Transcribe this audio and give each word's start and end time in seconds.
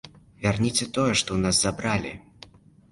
Вярніце 0.45 0.85
тое, 0.97 1.11
што 1.21 1.21
ў 1.33 1.39
нас 1.45 1.55
забралі. 1.67 2.17